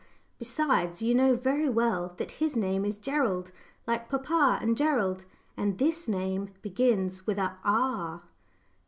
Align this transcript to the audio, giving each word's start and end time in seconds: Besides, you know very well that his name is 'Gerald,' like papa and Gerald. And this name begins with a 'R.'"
Besides, 0.39 1.03
you 1.03 1.13
know 1.13 1.35
very 1.35 1.69
well 1.69 2.15
that 2.17 2.31
his 2.41 2.55
name 2.57 2.83
is 2.85 2.97
'Gerald,' 2.97 3.51
like 3.85 4.09
papa 4.09 4.57
and 4.59 4.75
Gerald. 4.75 5.25
And 5.55 5.77
this 5.77 6.07
name 6.07 6.55
begins 6.63 7.27
with 7.27 7.37
a 7.37 7.59
'R.'" 7.63 8.23